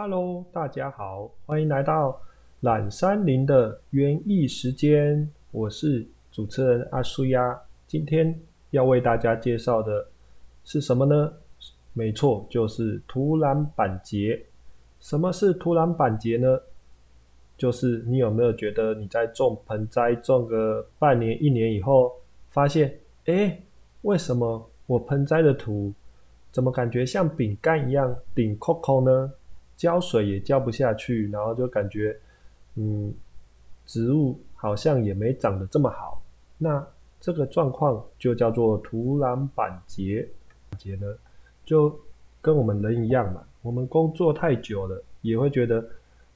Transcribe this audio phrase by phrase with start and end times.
[0.00, 2.16] Hello，大家好，欢迎来到
[2.60, 5.28] 懒山林的园艺时间。
[5.50, 8.32] 我是主持人阿苏亚，今天
[8.70, 10.06] 要为大家介绍的
[10.62, 11.32] 是什么呢？
[11.94, 14.40] 没错，就是土壤板结。
[15.00, 16.60] 什么是土壤板结呢？
[17.56, 22.12] 就是你有没有觉得你在种盆栽种个半年、一年以后，
[22.50, 23.60] 发现，哎，
[24.02, 25.92] 为什么我盆栽的土
[26.52, 29.32] 怎么感觉像饼干一样顶扣扣呢？
[29.78, 32.14] 浇水也浇不下去，然后就感觉，
[32.74, 33.14] 嗯，
[33.86, 36.20] 植物好像也没长得这么好。
[36.58, 36.84] 那
[37.20, 40.28] 这个状况就叫做土壤板结。
[40.76, 41.06] 结呢，
[41.64, 41.96] 就
[42.40, 45.88] 跟我们人一样嘛，我们工作太久了，也会觉得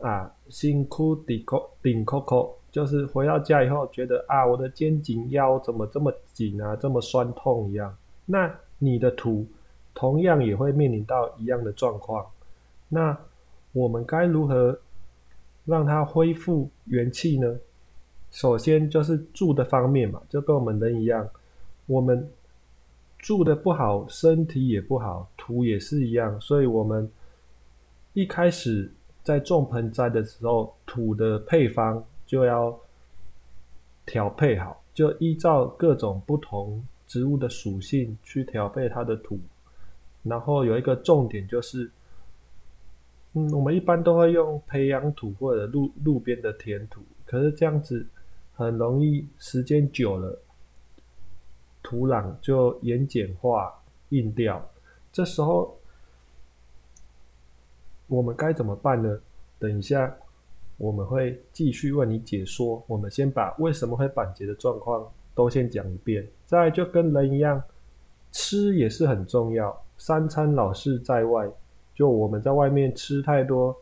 [0.00, 7.94] 啊，辛苦顶扣顶扣扣，就是回到家以后觉得啊，我的肩颈腰怎么这么紧啊，这么酸痛一样。
[8.24, 9.46] 那你的土
[9.94, 12.26] 同样也会面临到一样的状况。
[12.88, 13.18] 那
[13.72, 14.78] 我们该如何
[15.64, 17.56] 让它恢复元气呢？
[18.30, 21.28] 首先就是住的方面嘛，就跟我们人一样，
[21.86, 22.30] 我们
[23.18, 26.40] 住的不好，身体也不好，土也是一样。
[26.40, 27.10] 所以，我们
[28.12, 28.90] 一开始
[29.22, 32.78] 在种盆栽的时候，土的配方就要
[34.04, 39.38] 调配好，就依照各种不同植物的属性去调配它的土。
[40.22, 41.90] 然后有一个重点就是。
[43.38, 48.06] 嗯，我们一般都会用培养土或者路路边的填土，可是这样子
[48.54, 50.38] 很容易时间久了，
[51.82, 54.66] 土壤就盐碱化硬掉。
[55.12, 55.78] 这时候
[58.06, 59.20] 我们该怎么办呢？
[59.58, 60.16] 等一下
[60.78, 62.82] 我们会继续为你解说。
[62.86, 66.26] 我们先把为什么会板结的状况都先讲一遍。
[66.46, 67.62] 再就跟人一样，
[68.32, 71.46] 吃也是很重要，三餐老是在外。
[71.96, 73.74] 就我们在外面吃太多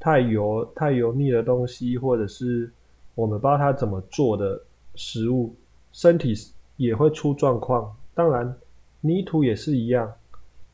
[0.00, 2.70] 太油、太油腻的东西，或者是
[3.14, 4.60] 我们不知道它怎么做的
[4.96, 5.54] 食物，
[5.92, 6.34] 身体
[6.76, 7.94] 也会出状况。
[8.12, 8.52] 当然，
[9.00, 10.12] 泥土也是一样。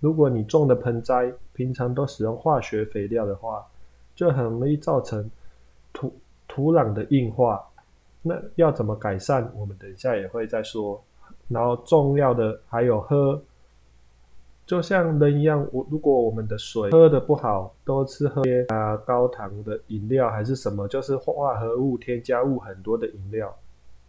[0.00, 3.62] 如果你种的盆栽平常都使用化学肥料的话，
[4.14, 5.30] 就很容易造成
[5.92, 6.10] 土
[6.48, 7.62] 土壤的硬化。
[8.22, 9.46] 那要怎么改善？
[9.54, 11.02] 我们等一下也会再说。
[11.48, 13.40] 然后重要的还有喝。
[14.70, 23.52] 就像人一样，我如果我们的水喝的不好，多吃喝些啊高糖的饮料还是什么，就是化合物添加物很多的饮料，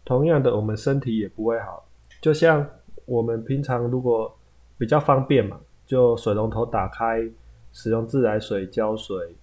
[0.04, 1.84] 同样的，我们身体也不会好。
[2.20, 2.64] 就像
[3.06, 4.32] 我们平常如果
[4.78, 7.28] 比较方便嘛，就水龙头打开，
[7.72, 9.34] 使用自来水浇水，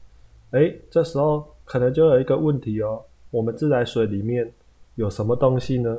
[0.51, 4.49] 哎，这时候可能就有一个问题哦，我们自来水里面
[4.95, 5.97] 有什么东西呢？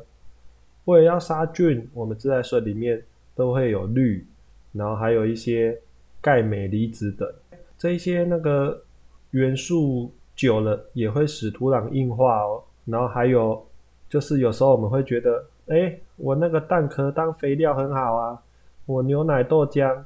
[0.87, 3.05] 为了要杀菌，我们自来水里面
[3.35, 4.27] 都会有氯。
[4.73, 5.77] 然后还有一些
[6.21, 7.29] 钙、镁离子等，
[7.77, 8.83] 这一些那个
[9.31, 12.63] 元素久了也会使土壤硬化哦。
[12.85, 13.67] 然后还有
[14.09, 18.43] 就是有时候我们会觉得，哎，我那个蛋壳当肥料很好啊，
[18.87, 19.97] 我牛奶豆浆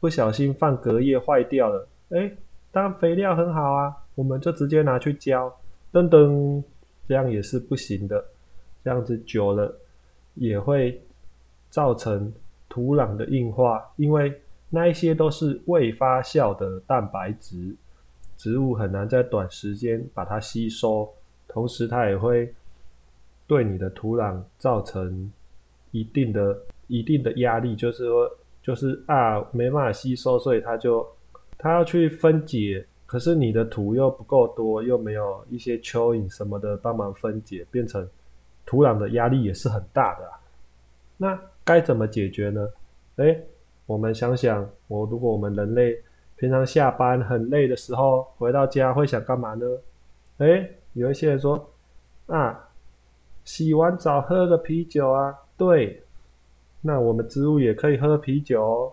[0.00, 2.30] 不小心放隔夜坏掉了，哎，
[2.72, 5.54] 当肥料很好啊，我们就直接拿去浇，
[5.92, 6.62] 噔噔，
[7.06, 8.24] 这样也是不行的。
[8.84, 9.74] 这样子久了
[10.34, 11.00] 也会
[11.70, 12.32] 造成。
[12.68, 14.40] 土壤的硬化，因为
[14.70, 17.74] 那一些都是未发酵的蛋白质，
[18.36, 21.08] 植物很难在短时间把它吸收，
[21.48, 22.52] 同时它也会
[23.46, 25.32] 对你的土壤造成
[25.90, 28.30] 一定的、一定的压力，就是说，
[28.62, 31.06] 就是啊，没办法吸收，所以它就
[31.56, 38.06] 它要去分解，可是你的土又不够多，又没有一些蚯蚓什么的帮忙分解，变成
[38.66, 40.30] 土壤的压力也是很大的。
[41.16, 42.66] 那该怎么解决呢？
[43.16, 43.38] 哎，
[43.84, 45.94] 我们想想，我如果我们人类
[46.36, 49.66] 平常下班很累的时候，回到家会想干嘛呢？
[50.38, 51.70] 哎，有一些人说
[52.24, 52.70] 啊，
[53.44, 55.36] 洗完澡喝个啤酒啊。
[55.58, 56.02] 对，
[56.80, 58.92] 那我们植物也可以喝啤酒，哦，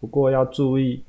[0.00, 1.04] 不过要注意，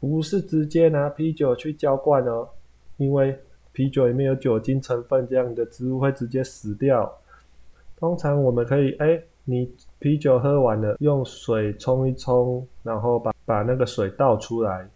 [0.00, 2.48] 不是直接拿啤酒去浇灌哦，
[2.96, 3.38] 因为
[3.72, 7.14] 啤酒里面有酒精成分，这样的植物会直接死掉。
[7.98, 9.22] 通常我们可以哎。
[9.50, 9.66] 你
[9.98, 14.86] 啤酒喝完了，用水冲一冲，然后把把那个水倒出来，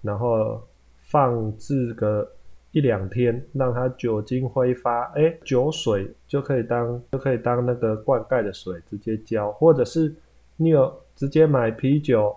[0.00, 0.62] 然后
[1.00, 2.30] 放置个
[2.70, 10.14] 一两天，让它酒精挥发，哎，酒水就可以当就可以当那个灌溉的水直接浇，或者是
[10.56, 12.32] 你有直接买啤酒，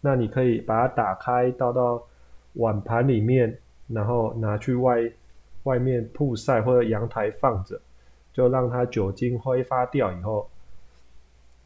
[0.00, 2.00] 那你可以把它打开倒到
[2.52, 3.58] 碗盘里面，
[3.88, 5.02] 然后拿去外
[5.64, 7.76] 外面曝晒或者阳台放着，
[8.32, 10.48] 就让它酒精挥发掉以后。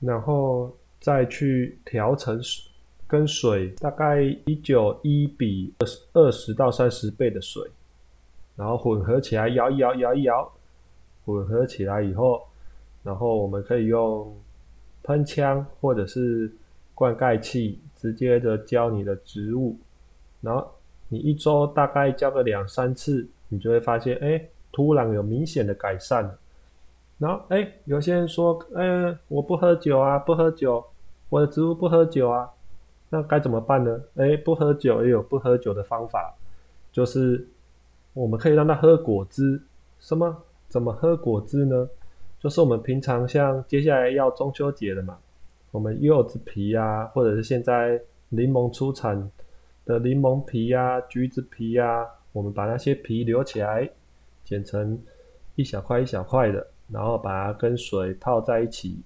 [0.01, 2.41] 然后再去调成，
[3.07, 7.63] 跟水大概一九一比二十二十到三十倍的水，
[8.57, 10.51] 然后混合起来摇一摇摇一摇，
[11.25, 12.43] 混合起来以后，
[13.03, 14.35] 然后我们可以用
[15.03, 16.51] 喷枪或者是
[16.95, 19.77] 灌溉器直接的浇你的植物，
[20.41, 20.67] 然后
[21.09, 24.43] 你一周大概浇个两三次，你就会发现，哎，
[24.73, 26.25] 土壤有明显的改善。
[27.21, 30.83] 然后，哎，有些人说，哎，我不喝酒啊，不喝酒，
[31.29, 32.49] 我的植物不喝酒啊，
[33.11, 34.01] 那该怎么办呢？
[34.17, 36.35] 哎，不喝酒也有不喝酒的方法，
[36.91, 37.47] 就是
[38.15, 39.61] 我们可以让它喝果汁。
[39.99, 40.35] 什么？
[40.67, 41.87] 怎么喝果汁呢？
[42.39, 45.19] 就是我们平常像接下来要中秋节了嘛，
[45.73, 48.01] 我们柚子皮啊，或者是现在
[48.31, 49.31] 柠檬出产
[49.85, 53.91] 的柠檬皮呀、橘子皮呀，我们把那些皮留起来，
[54.43, 54.99] 剪成
[55.57, 56.67] 一小块一小块的。
[56.93, 59.01] 然后把它跟水泡在一起，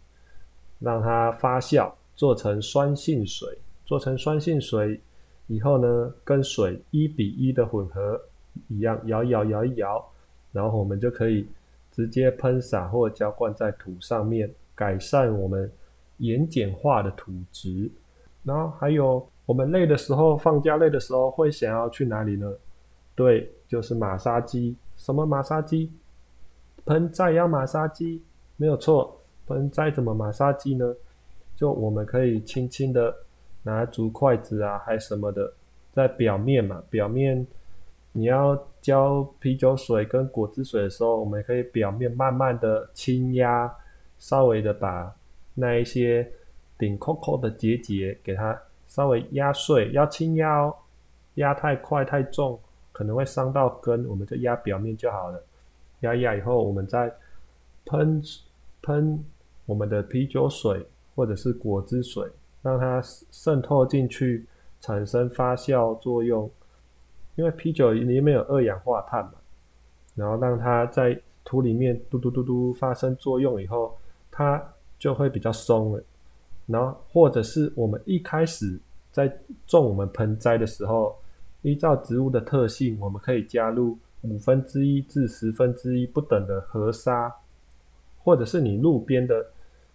[0.78, 3.58] 让它发酵，做成酸性水。
[3.86, 4.98] 做成酸性水
[5.46, 8.18] 以后呢，跟水一比一的混合，
[8.68, 10.02] 一样摇一摇，摇一摇，
[10.52, 11.46] 然后我们就可以
[11.92, 15.70] 直接喷洒或浇灌在土上面，改善我们
[16.16, 17.90] 盐碱化的土质。
[18.42, 22.50] 然后还有我们累的时候，放假累的时候会想要去哪里呢？
[23.14, 24.74] 对，就是马杀鸡。
[24.96, 25.92] 什么马杀鸡？
[26.86, 28.22] 盆栽要马杀鸡，
[28.56, 29.20] 没有错。
[29.46, 30.94] 盆栽怎么马杀鸡呢？
[31.56, 33.14] 就我们可以轻轻的
[33.62, 35.52] 拿竹筷子啊，还什么的，
[35.92, 37.46] 在表面嘛，表面
[38.12, 43.72] 你要浇啤酒水跟果汁水的时候，我们可以表面慢慢的轻压，
[44.18, 45.14] 稍微的把
[45.54, 46.28] 那一些
[46.76, 48.58] 顶扣扣的结节给它
[48.88, 50.74] 稍微压碎，要轻压哦，
[51.34, 52.58] 压太快太重
[52.92, 55.42] 可能会伤到根，我们就压表面就好了。
[56.04, 57.12] 压压以后，我们再
[57.86, 58.22] 喷
[58.82, 59.24] 喷
[59.66, 62.30] 我们的啤酒水或者是果汁水，
[62.62, 64.46] 让它渗透进去，
[64.80, 66.48] 产生发酵作用。
[67.36, 69.32] 因为啤酒里面有二氧化碳嘛，
[70.14, 73.96] 然后让它在土里面嘟嘟嘟嘟发生作用以后，
[74.30, 74.62] 它
[74.98, 76.02] 就会比较松了。
[76.66, 78.78] 然后或者是我们一开始
[79.10, 79.36] 在
[79.66, 81.16] 种我们盆栽的时候，
[81.62, 83.98] 依照植物的特性，我们可以加入。
[84.24, 87.30] 五分之一至十分之一不等的河沙，
[88.18, 89.46] 或者是你路边的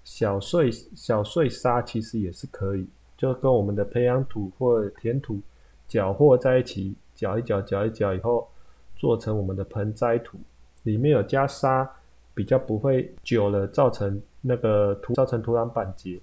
[0.03, 2.87] 小碎小碎沙，其实也是可以，
[3.17, 5.39] 就跟我们的培养土或填土
[5.87, 8.47] 搅和在一起，搅一搅，搅一搅以后，
[8.95, 10.37] 做成我们的盆栽土，
[10.83, 11.89] 里面有加沙，
[12.35, 16.19] 比较不会久了造成那个土造成土壤板结。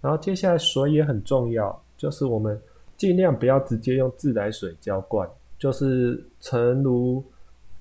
[0.00, 2.60] 然后接下来水也很重要，就是我们
[2.96, 5.28] 尽量不要直接用自来水浇灌，
[5.58, 7.20] 就是诚如。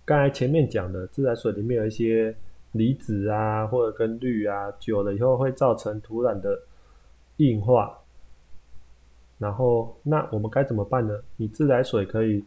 [0.07, 2.33] 刚才前面讲的自来水里面有一些
[2.71, 6.57] 离子啊，或者跟氯啊，久了以后会造成土壤的
[7.37, 7.99] 硬化。
[9.37, 11.13] 然后，那我们该怎么办呢？
[11.35, 12.41] 你自来水可以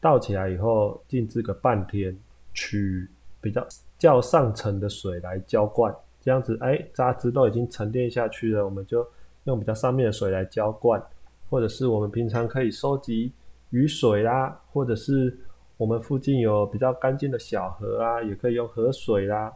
[0.00, 2.18] 倒起来以后静置个半天，
[2.52, 3.08] 取
[3.40, 3.64] 比较
[3.96, 9.08] 较上层的水来浇灌，这样子，哎，渣子都已经沉淀下去了，我们就
[9.44, 11.00] 用比较上面的水来浇灌，
[11.48, 13.30] 或者是我们平常可以收集
[13.70, 15.38] 雨水啦，或者是。
[15.78, 19.50] 我们附近有比较干净的小河啊，也可以用河水啦。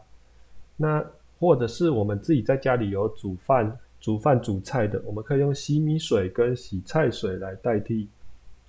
[0.77, 1.05] 那
[1.37, 8.07] 或者是我们自己在家里有煮饭、煮饭煮菜的，我们可以用洗米水跟洗菜水来代替。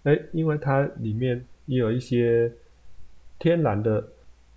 [0.02, 2.52] 哎，因为它里面也有一些
[3.38, 4.04] 天然的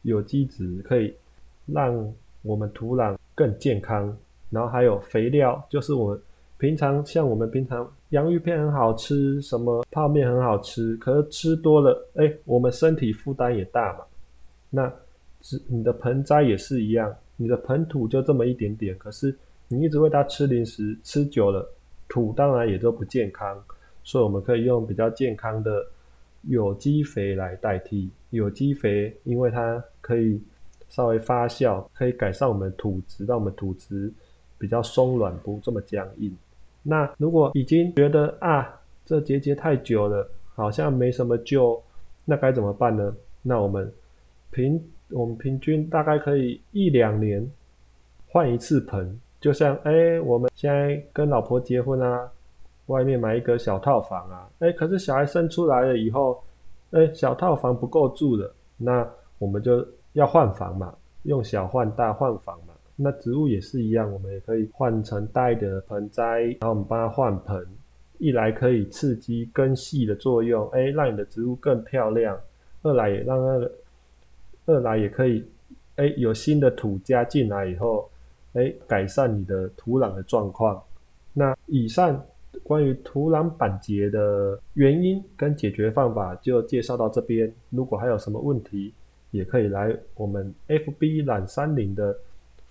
[0.02, 1.14] 有机质，可以
[1.68, 4.18] 让我们土壤更健康。
[4.50, 6.22] 然后还有肥料，就是我们
[6.58, 7.90] 平常像我们平常。
[8.10, 14.06] 洋芋片很好吃，什么泡面很好吃，可是吃多了，哎，我们身体负担也大嘛。
[14.70, 14.92] 那，
[15.42, 19.36] 是你的盆栽也是一样，你的盆土就这么一点点，可是
[19.68, 21.70] 你一直喂它吃零食，吃久了，
[22.08, 23.62] 土当然也都不健康。
[24.04, 25.86] 所以我们可以用比较健康的
[26.44, 28.10] 有机肥来代替。
[28.30, 30.42] 有机肥，因为它可以
[30.88, 34.10] 稍微发酵，可以改善我们土质，让我们土质
[34.58, 36.34] 比较松软，不这么僵硬。
[36.90, 40.26] 那如果已经觉得啊，这结节太久了，
[40.56, 41.84] 好像没什么救，
[42.24, 43.14] 那该怎么办呢？
[43.42, 43.92] 那我们
[44.52, 47.46] 平我们平均大概可以一两年
[48.30, 52.32] 换一次盆，就像哎，我们现在跟老婆结婚啊，
[52.86, 56.42] 外面买一个小套房啊，哎，可是小孩生出来了以后，
[56.92, 59.06] 哎，小套房不够住了，那
[59.40, 62.67] 我们就要换房嘛，用小换大换房嘛。
[63.00, 67.64] 那植物也是一样，我们也可以换成大一点的盆栽，然后我们帮它换盆，
[68.18, 72.36] 一来可以刺激根系的作用，哎，让你的植物更漂亮；
[72.82, 73.72] 二来也让那个，
[74.66, 75.46] 二来也可以，
[75.98, 78.10] 哎，有新的土加进来以后，
[78.54, 80.82] 哎，改善你的土壤的状况。
[81.34, 82.20] 那以上
[82.64, 87.54] 关于土壤板结的原因跟解决方法就介绍到这边。
[87.70, 88.92] 如果还有什么问题，
[89.30, 92.18] 也可以来我们 FB 懒山林的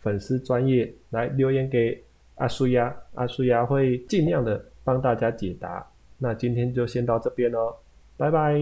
[0.01, 2.03] 粉丝专业来留言给
[2.37, 5.87] 阿苏亚，阿苏亚会尽量的帮大家解答。
[6.19, 7.77] 那今天就先到这边喽，
[8.17, 8.61] 拜拜。